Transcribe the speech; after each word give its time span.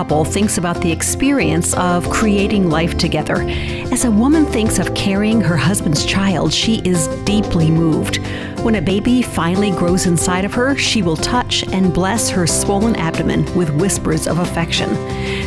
couple 0.00 0.24
thinks 0.24 0.58
about 0.58 0.80
the 0.80 0.90
experience 0.90 1.74
of 1.74 2.08
creating 2.10 2.70
life 2.70 2.96
together. 2.96 3.44
As 3.92 4.04
a 4.04 4.10
woman 4.10 4.46
thinks 4.46 4.78
of 4.78 4.94
carrying 4.94 5.40
her 5.40 5.56
husband's 5.56 6.04
child, 6.04 6.52
she 6.52 6.80
is 6.84 7.06
deeply 7.24 7.70
moved. 7.70 8.16
When 8.64 8.74
a 8.74 8.82
baby 8.82 9.22
finally 9.22 9.70
grows 9.70 10.06
inside 10.06 10.44
of 10.44 10.54
her, 10.54 10.76
she 10.76 11.02
will 11.02 11.16
touch 11.16 11.62
and 11.72 11.94
bless 11.94 12.28
her 12.30 12.46
swollen 12.46 12.96
abdomen 12.96 13.44
with 13.54 13.70
whispers 13.70 14.26
of 14.26 14.38
affection. 14.38 14.90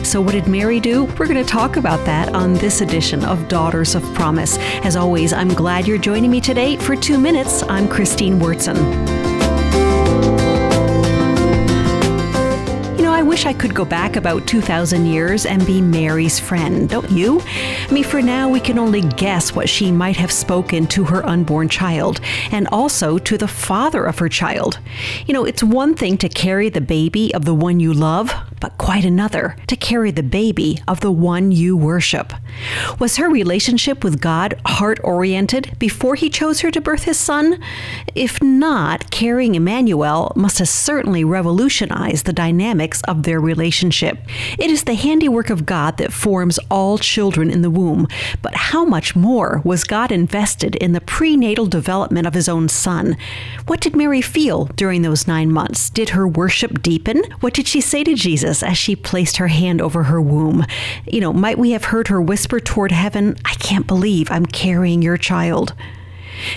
So, 0.06 0.22
what 0.22 0.32
did 0.32 0.48
Mary 0.48 0.80
do? 0.80 1.06
We're 1.18 1.28
going 1.28 1.44
to 1.44 1.44
talk 1.44 1.78
about 1.78 2.06
that 2.06 2.34
on 2.34 2.54
this 2.54 2.82
edition 2.82 3.24
of 3.26 3.48
Daughters 3.48 3.96
of 3.96 4.04
Promise. 4.14 4.58
As 4.86 4.96
always, 4.96 5.34
I'm 5.34 5.54
glad 5.54 5.88
you're 5.88 5.98
joining 5.98 6.32
me 6.32 6.42
today. 6.42 6.78
For 6.78 6.96
two 6.96 7.18
minutes, 7.18 7.64
I'm 7.64 7.88
Christine 7.88 8.40
Wyrtzen. 8.40 9.13
Wish 13.34 13.48
I 13.48 13.54
could 13.54 13.74
go 13.74 13.84
back 13.84 14.16
about 14.16 14.46
2,000 14.46 15.08
years 15.08 15.48
and 15.48 15.66
be 15.66 15.82
Mary's 15.82 16.40
friend, 16.40 16.88
don't 16.88 17.10
you? 17.10 17.42
I 17.42 17.92
mean, 17.92 18.04
for 18.04 18.22
now, 18.22 18.48
we 18.48 18.60
can 18.60 18.78
only 18.78 19.02
guess 19.02 19.56
what 19.56 19.68
she 19.68 19.92
might 19.92 20.18
have 20.18 20.32
spoken 20.32 20.86
to 20.90 21.04
her 21.06 21.26
unborn 21.26 21.68
child 21.68 22.22
and 22.52 22.68
also 22.68 23.18
to 23.18 23.36
the 23.36 23.48
father 23.48 24.06
of 24.06 24.20
her 24.20 24.30
child. 24.30 24.78
You 25.26 25.34
know, 25.34 25.46
it's 25.46 25.64
one 25.64 25.96
thing 25.96 26.16
to 26.20 26.30
carry 26.30 26.70
the 26.70 26.80
baby 26.80 27.34
of 27.34 27.46
the 27.46 27.56
one 27.56 27.80
you 27.80 27.92
love, 27.92 28.32
but 28.64 28.78
quite 28.78 29.04
another 29.04 29.58
to 29.68 29.76
carry 29.76 30.10
the 30.10 30.24
baby 30.24 30.80
of 30.88 31.02
the 31.02 31.12
one 31.12 31.52
you 31.52 31.76
worship. 31.76 32.32
Was 32.98 33.18
her 33.18 33.30
relationship 33.30 34.06
with 34.06 34.22
God 34.22 34.58
heart 34.66 35.02
oriented 35.04 35.76
before 35.80 36.16
he 36.16 36.30
chose 36.30 36.62
her 36.62 36.72
to 36.72 36.80
birth 36.80 37.04
his 37.04 37.20
son? 37.20 37.62
If 38.16 38.42
not, 38.42 39.12
carrying 39.12 39.56
Emmanuel 39.56 40.32
must 40.38 40.60
have 40.60 40.70
certainly 40.70 41.26
revolutionized 41.26 42.26
the 42.26 42.32
dynamics 42.32 43.02
of 43.02 43.24
their 43.24 43.42
relationship. 43.42 44.20
It 44.58 44.72
is 44.72 44.86
the 44.86 44.94
handiwork 44.94 45.50
of 45.50 45.66
God 45.66 45.98
that 45.98 46.14
forms 46.14 46.58
all 46.72 46.98
children 46.98 47.52
in 47.52 47.64
the 47.64 47.70
womb, 47.70 48.08
but 48.42 48.56
how 48.56 48.86
much 48.86 49.14
more 49.14 49.62
was 49.66 49.84
God 49.84 50.10
invested 50.10 50.76
in 50.78 50.94
the 50.94 51.02
prenatal 51.02 51.66
development 51.66 52.28
of 52.28 52.34
his 52.34 52.48
own 52.48 52.70
son? 52.70 53.18
What 53.68 53.82
did 53.82 53.98
Mary 53.98 54.22
feel 54.22 54.66
during 54.78 55.02
those 55.02 55.28
nine 55.28 55.52
months? 55.52 55.90
Did 55.90 56.10
her 56.10 56.26
worship 56.26 56.82
deepen? 56.82 57.24
What 57.42 57.54
did 57.54 57.68
she 57.68 57.82
say 57.82 58.06
to 58.06 58.14
Jesus? 58.14 58.53
Jesus 58.54 58.70
as 58.70 58.78
she 58.78 58.96
placed 58.96 59.38
her 59.38 59.48
hand 59.48 59.82
over 59.82 60.04
her 60.04 60.22
womb. 60.22 60.66
You 61.08 61.22
know, 61.22 61.34
might 61.34 61.58
we 61.58 61.72
have 61.72 61.86
heard 61.86 62.10
her 62.10 62.22
whisper 62.22 62.60
toward 62.60 62.92
heaven, 62.92 63.36
I 63.46 63.54
can't 63.56 63.88
believe 63.88 64.30
I'm 64.30 64.46
carrying 64.46 65.02
your 65.02 65.18
child. 65.18 65.74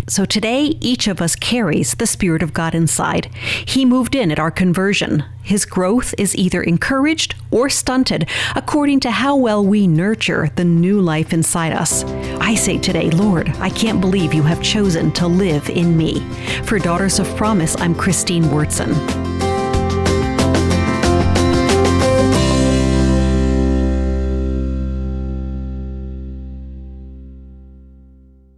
So 0.09 0.25
today, 0.25 0.75
each 0.81 1.07
of 1.07 1.21
us 1.21 1.37
carries 1.37 1.95
the 1.95 2.07
Spirit 2.07 2.43
of 2.43 2.53
God 2.53 2.75
inside. 2.75 3.27
He 3.67 3.85
moved 3.85 4.15
in 4.15 4.31
at 4.31 4.39
our 4.39 4.51
conversion. 4.51 5.25
His 5.43 5.65
growth 5.65 6.15
is 6.19 6.35
either 6.35 6.63
encouraged 6.63 7.35
or 7.51 7.71
stunted 7.71 8.29
according 8.55 9.01
to 9.01 9.11
how 9.11 9.37
well 9.37 9.65
we 9.65 9.87
nurture 9.87 10.51
the 10.57 10.65
new 10.65 11.01
life 11.01 11.33
inside 11.33 11.73
us. 11.73 12.05
I 12.41 12.57
say 12.57 12.79
today, 12.79 13.11
Lord, 13.11 13.49
I 13.61 13.71
can't 13.71 14.01
believe 14.01 14.35
you 14.35 14.43
have 14.43 14.63
chosen 14.63 15.13
to 15.13 15.27
live 15.27 15.71
in 15.71 15.97
me. 15.97 16.21
For 16.65 16.79
Daughters 16.79 17.19
of 17.19 17.37
Promise, 17.37 17.77
I'm 17.79 17.95
Christine 17.95 18.45
Wyrtzen. 18.45 19.26